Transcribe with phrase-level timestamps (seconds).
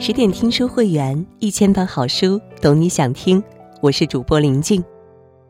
[0.00, 3.42] 十点听书会员，一千本好书，懂你想听。
[3.80, 4.82] 我是主播林静。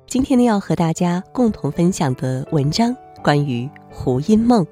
[0.06, 4.66] 今天呢，要和大家共同分享的文章关于胡因梦。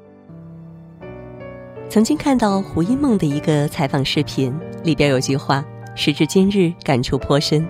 [1.91, 5.63] 曾经看到胡因梦的一个采访视频，里边有句话，
[5.95, 7.69] 时至今日感触颇深。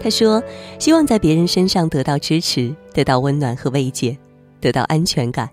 [0.00, 0.42] 他说
[0.80, 4.16] ：“希望在别人身上得到支持，得到温暖和慰藉，
[4.58, 5.50] 得到安全感，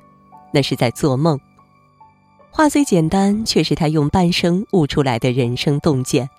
[0.53, 1.37] 那是在做梦。”
[2.55, 6.29] 话虽简单，却是他用半生悟出来的人生洞见。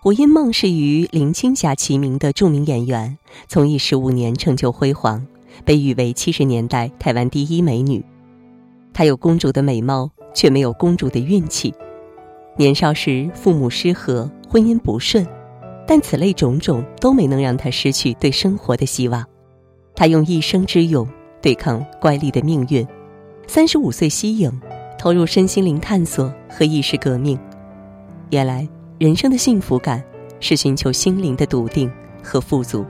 [0.00, 3.18] 胡因梦是与林青霞齐名的著名演员，
[3.48, 5.26] 从艺十五年，成就辉煌，
[5.64, 8.04] 被誉为七十年代台湾第一美女。
[8.92, 11.74] 她有公主的美貌，却没有公主的运气。
[12.56, 15.26] 年少时父母失和，婚姻不顺，
[15.88, 19.26] 但此类种种都没能让她失去对生活的希望。
[19.96, 21.04] 她用一生之勇
[21.42, 22.86] 对抗乖戾的命运。
[23.48, 24.56] 三十五岁息影。
[25.00, 27.38] 投入身心灵探索和意识革命，
[28.28, 30.04] 原来人生的幸福感
[30.40, 31.90] 是寻求心灵的笃定
[32.22, 32.84] 和富足。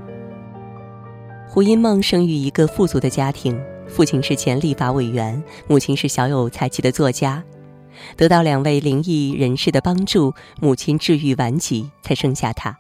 [1.49, 7.45] 胡因梦生于一个富足的家庭，父亲是前立法委员，母亲是小有才气的作家。
[8.17, 12.77] 得到两位灵异人士的帮助，母亲治愈顽疾，才生下他。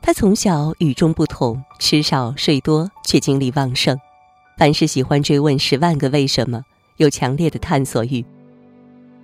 [0.00, 3.98] 他从小与众不同，吃少睡多，却精力旺盛，
[4.56, 6.62] 凡事喜欢追问十万个为什么，
[6.98, 8.24] 有强烈的探索欲。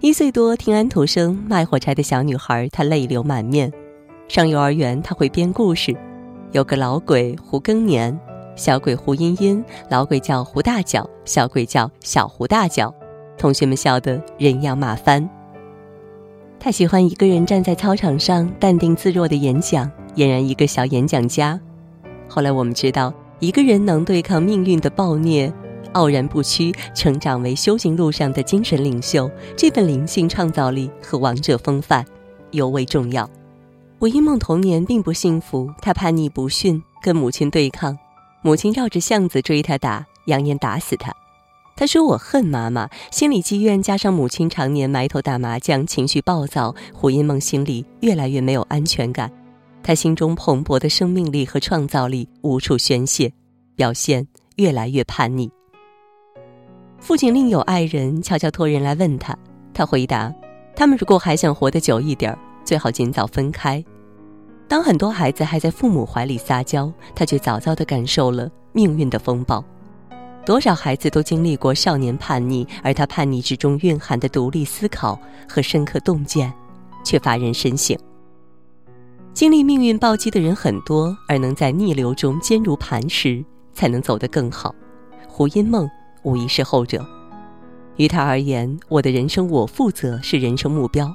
[0.03, 3.71] 一岁多听安徒生卖火柴的小女孩，她泪流满面。
[4.29, 5.95] 上幼儿园，她会编故事。
[6.53, 8.19] 有个老鬼胡更年，
[8.57, 12.95] 小鬼胡茵茵，老鬼叫胡大脚，小鬼叫小胡大脚。
[13.37, 15.29] 同学们笑得人仰马翻。
[16.59, 21.61] 他喜欢一个人站在操场上淡定自若的演讲，俨然一个小演讲家。
[22.27, 25.53] 后来我们知道，一个人能对抗命运的暴虐。
[25.93, 32.05] 傲然不屈，成长为修行路上的精神领袖，这份灵性创造力和王者风范
[32.53, 33.29] 尤为重要。
[33.99, 37.99] 胡因梦童年并不幸福，他叛逆不驯，跟母亲对抗，
[38.43, 41.15] 母亲绕着巷子追他打，扬言打死他。
[41.77, 49.31] 他说：“我恨妈妈。”心理积怨加上母亲常年埋头打麻将，情绪暴躁，胡因梦心里越来越没有安全感。
[49.83, 53.33] 他心中蓬勃的生命力和创造力无处宣泄，
[53.77, 55.51] 表现越来越叛逆。
[57.01, 59.37] 父亲另有爱人，悄悄托人来问他。
[59.73, 60.33] 他回答
[60.77, 63.83] ：“他们如果还想活得久一点，最好尽早分开。”
[64.69, 69.65] 当很多孩子还在父母怀里撒娇，他却早早地感受了命运的风暴。
[70.45, 75.19] 多少孩子都经历过少年叛逆，而他叛逆之中蕴含的独立思考
[75.49, 76.53] 和深刻洞见，
[77.03, 77.99] 却发人深省。
[79.33, 84.75] 经历命运暴击的人很多，而能在逆流中坚如磐石，才能走得更好。
[85.27, 85.89] 胡因梦。
[86.23, 87.05] 无疑是后者。
[87.97, 91.15] 于他而言，我的人生我负责是人生目标。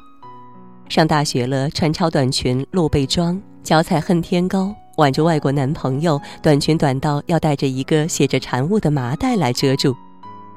[0.87, 9.95] 上大学了，穿超短裙露背装，脚踩恨天高，挽着外国男朋友，短裙短到要带着一个写着禅物的麻袋来遮住，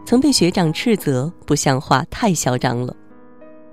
[0.04, 2.94] 曾被学长斥责不像话，太嚣张了。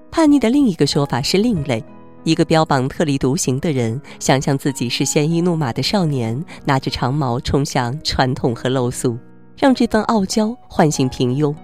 [0.10, 1.84] 叛逆的另一个说法是另类，
[2.24, 9.18] 一个标榜特立独行的人，想象自己是鲜衣怒马的少年，拿着长矛冲向传统和陋俗。
[9.58, 11.56] 让这份傲娇唤醒平庸，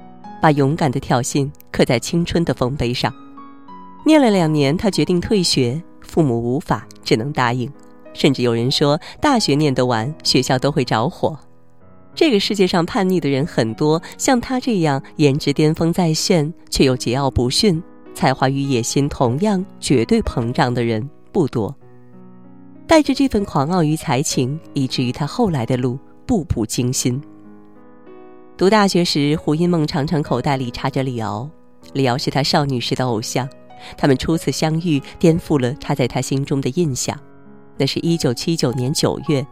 [0.41, 3.13] 把勇敢的挑衅刻在青春的丰碑上。
[4.06, 7.72] 念了两年，他决定退学，父母无法，只能答应。
[8.13, 11.38] 甚至有人说，大学念得完，学校都会着火。
[12.13, 17.81] 这个世界上叛逆的人很多，像他这样颜值巅峰在线，却又桀骜不驯，
[18.13, 21.73] 才华与野心同样绝对膨胀的人不多。
[22.85, 27.22] 带着这份狂傲与才情，以至于他后来的路步步惊心。
[28.62, 31.50] 读大学时，胡因梦常常口袋里插着李敖，
[31.94, 33.50] 李敖是他少女时的偶像。
[33.98, 37.20] 他们初次相遇，颠覆了他在他心中的印象。
[37.76, 39.44] 那是一九七九年九月，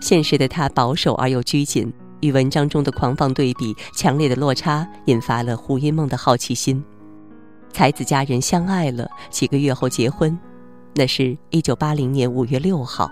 [0.00, 6.80] 现实的他保守而又拘谨，与文章中的狂放对比，强烈的落差引发了胡因梦的好奇心。
[7.72, 10.38] 才子佳人相爱了，几个月后结婚，
[10.94, 13.10] 那是一九八零年五月六号。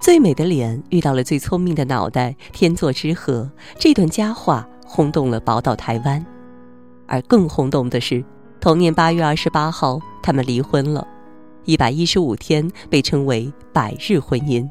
[0.00, 3.50] 最美的脸遇到了最聪明的脑袋，天作之合。
[3.78, 6.24] 这段佳话轰动了宝岛台湾，
[7.06, 8.24] 而更轰动的是，
[8.60, 11.06] 同年八月二十八号，他们离婚了，
[11.64, 14.68] 一百一十五天被称为百日婚姻。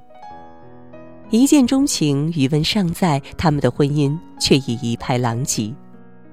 [1.30, 5.74] 一见钟情，余温尚在，他们的婚姻却已一派狼藉。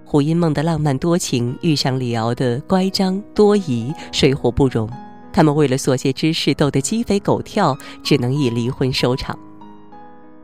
[0.04, 4.88] 胡因梦的浪漫多情遇上李敖的乖张多疑，水火不容。
[5.34, 9.36] 他们为了琐屑之事斗得鸡飞狗跳，只能以离婚收场。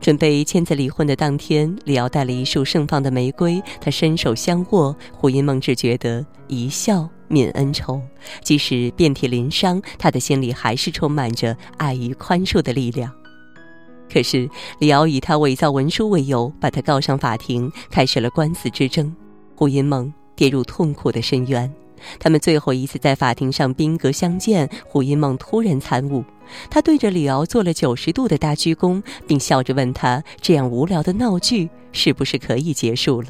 [0.01, 8.01] 准备签字离婚的当天，李敖带了一束盛放的玫瑰，他伸手相握，胡因梦只觉得一笑泯恩仇，
[8.43, 13.09] 即使遍体鳞伤，他的心里还是充满着爱与宽恕的力量。
[14.11, 14.49] 可是
[14.79, 19.15] 李敖以他伪造文书为由，把他告上法庭，开始了官司之争。
[19.55, 21.71] 胡因梦跌入痛苦的深渊。
[22.19, 26.23] 他们最后一次在法庭上宾格相见，胡因梦突然参悟，
[26.69, 33.29] 他对着李敖做了九十度的大鞠躬，并笑着问他：“这样无聊的闹剧是不是可以结束了？”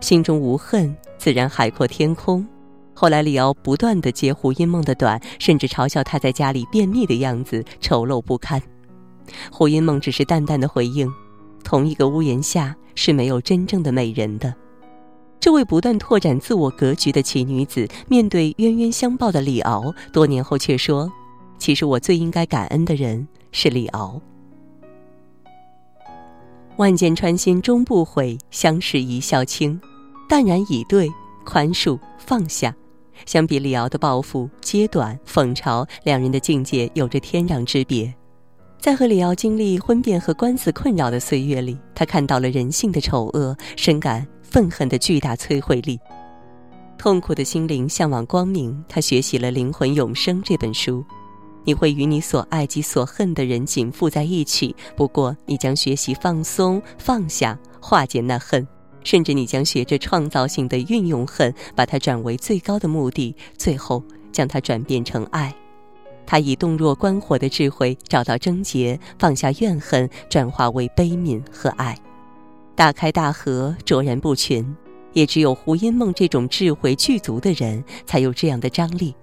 [0.00, 2.46] 心中无恨，自然海阔天空。
[2.94, 8.60] 后来李敖不断地揭胡因梦的短，甚至嘲笑他在家里便秘的样子丑陋不堪。
[9.50, 11.10] 胡因梦只是淡淡的回应
[11.64, 14.54] ：“同一个屋檐下是没有真正的美人的。”
[15.40, 21.10] 这位不断拓展自我格局的奇女子，面对冤冤相报的李敖，多年后却说
[21.58, 24.20] ：“其实我最应该感恩的人是李敖。”
[26.76, 29.80] 万箭穿心终不悔，相视一笑倾，
[30.28, 31.08] 淡然以对，
[31.46, 32.74] 宽恕放下。
[33.24, 38.14] 相比李敖的报复、揭短、讽嘲，两人的境界有着天壤之别。
[38.78, 44.26] 在和李敖经历婚变和官司困扰的岁月里，他看到了人性的丑恶，深感。
[44.50, 46.00] 愤恨的巨大摧毁力，
[46.98, 48.84] 痛苦的心灵向往光明。
[48.88, 51.04] 他学习了《灵魂永生》这本书，
[51.62, 54.74] 你会与你所爱及所恨的人紧附在一起。
[54.96, 58.66] 不过，你将学习放松、放下、化解那恨，
[59.04, 64.02] 甚至你将学着创造性的运用恨，把它转为最高的目的，最后
[64.32, 65.54] 将它转变成爱。
[66.26, 71.96] 他以洞若观火的智慧找到症结，放下怨恨，转化为悲悯和爱。
[72.80, 74.74] 大开大合，卓然不群，
[75.12, 79.14] 也只有胡因梦这种智慧具足的人，才有这样的张力。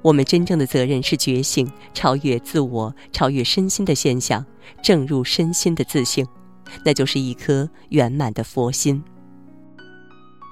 [0.00, 4.42] 我们真正的责任是觉醒，超越自我，超越身心的现象，
[4.82, 6.26] 正入身心的自性，
[6.82, 9.04] 那就是一颗圆满的佛心。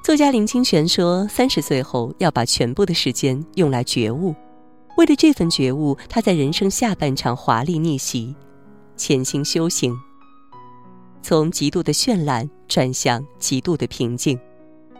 [0.05, 4.34] 作家林清玄说：“三十岁后要把全部的时间用来觉悟，
[4.99, 8.37] 为了这份觉悟，他在人生下半场华丽逆袭，
[8.94, 9.96] 潜心修行。”
[11.22, 14.38] 从极度的绚烂转向极度的平静，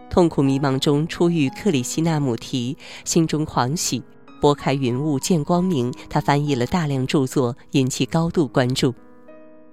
[0.09, 4.03] 痛苦迷茫中初遇克里希那穆提，心中狂喜，
[4.41, 5.93] 拨开云雾见光明。
[6.09, 8.95] 他翻译了大量著作，引起高度关注。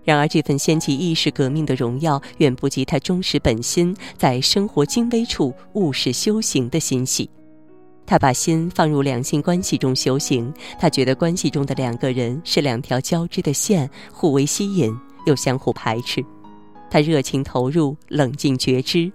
[0.03, 7.29] 然而，这份掀起意识革命的荣耀，远不及他忠实本心，在生活精微处务实修行的欣喜。
[8.05, 16.23] 他把心放入两性关系中修行，他觉得关系中的两个人是两条交织的线，互为吸引，又相互排斥。
[16.89, 19.11] 他热情投入，冷静觉知，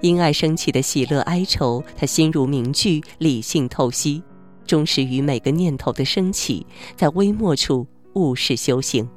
[0.00, 4.22] 因爱升起的喜乐哀愁，他心如明镜，理性透析，
[4.66, 6.66] 忠实于每个念头的升起，
[6.96, 9.08] 在微末处务实修行。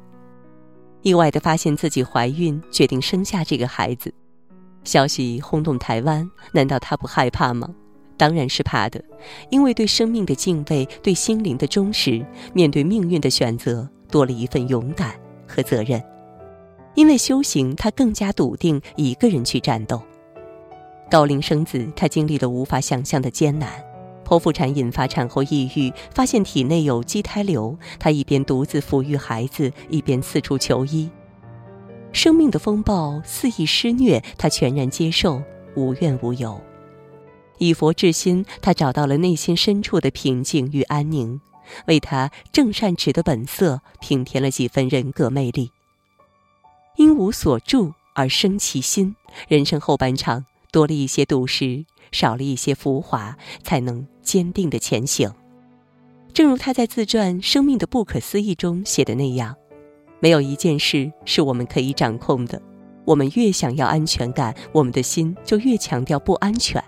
[1.02, 4.14] 意外地发现自己怀孕，决定生下这个孩子，
[4.84, 6.30] 消息轰动台湾。
[6.52, 7.70] 难道他不害怕吗？
[8.18, 9.04] 当然是怕的，
[9.50, 15.14] 因为对生命的敬畏，对心灵的忠实，面对命运的选择，多了一份勇敢
[15.48, 16.02] 和责任。
[16.96, 20.02] 因为修行，他更加笃定一个人去战斗。
[21.12, 23.70] 高龄生子，他经历了无法想象的艰难。
[24.26, 31.08] 剖腹产引发产后抑郁，发现体内有畸胎瘤，他一边独自抚育孩子，一边四处求医。
[32.12, 35.44] 生命的风暴肆意施虐，他全然接受，
[35.76, 36.60] 无怨无尤。
[37.60, 41.40] 以佛治心，他找到了内心深处的平静与安宁，
[41.86, 45.72] 为他正善持的本色平添了几分人格魅力。
[46.96, 49.16] 因无所住而生其心，
[49.48, 55.32] 人生后半场多了一些笃实，少了一些浮华，才能坚定的前行。
[56.34, 59.56] 正如他在自传《生命的不可思议》中写的那样，
[60.20, 62.62] 没有一件事是我们可以掌控的。
[63.06, 66.84] 我们越想要安全感，我们的心就越强调不安全。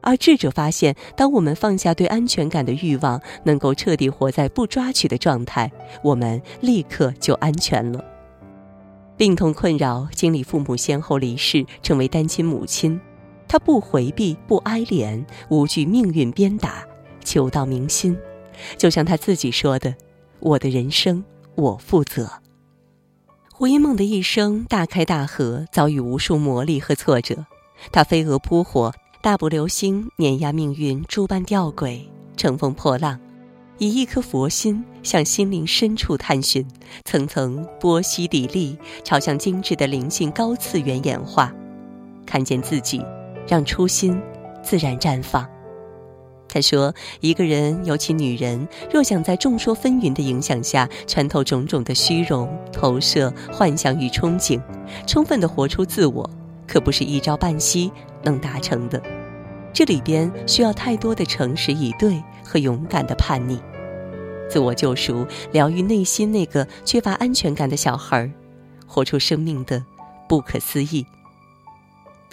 [0.00, 5.70] 而智者发现，当我们放下对安全感的欲望，能够彻底活在不抓取的状态，
[6.02, 8.02] 我们立刻就安全了。
[9.20, 12.98] 病痛困扰，经历父母先后离世，成为单亲母亲，
[13.46, 16.82] 她不回避，不哀怜，无惧命运鞭打，
[17.22, 18.16] 求道明心。
[18.78, 19.94] 就像她自己说的
[20.40, 21.22] ：“我的人生，
[21.54, 22.30] 我负责。”
[23.52, 27.44] 胡因梦的一生大开大合，遭遇无数磨砺和挫折。
[27.92, 32.00] 她飞蛾扑火，大步流星，碾压命运诸般吊诡，
[32.38, 33.20] 乘风破浪。
[33.76, 36.66] 以一颗佛心向心灵深处探寻，
[37.04, 41.52] 层层波西砥砺，朝向精致的灵性高次元演化，
[42.26, 43.04] 看见自己，
[43.46, 44.20] 让初心
[44.62, 45.46] 自然绽放。
[46.52, 54.60] 他说：“一个人，尤其女人，若想在众说纷纭的影响下穿透种种的虚荣、投射、幻想与憧憬，
[55.06, 56.28] 充分的活出自我，
[56.66, 57.92] 可不是一朝半夕
[58.24, 59.00] 能达成的。
[59.72, 63.60] 这里边需要太多的诚实以对和勇敢的叛逆，
[64.50, 68.30] 自我救赎，疗愈内心那个缺乏安全感的小孩儿，
[68.84, 69.82] 活出生命的
[70.28, 71.06] 不可思议。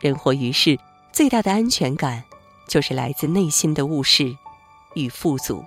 [0.01, 0.79] 人活于世，
[1.13, 2.23] 最大的安全感，
[2.67, 4.35] 就是来自内心的务实
[4.95, 5.63] 与富足。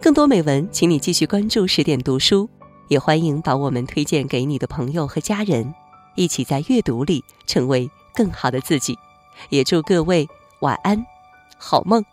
[0.00, 2.48] 更多美文，请你继续关注十点读书，
[2.86, 5.74] 也欢迎把我们推荐给你的朋友和家人，
[6.14, 8.96] 一起在阅读里成为更好的自己。
[9.48, 10.28] 也祝各位
[10.60, 11.04] 晚安，
[11.58, 12.04] 好梦。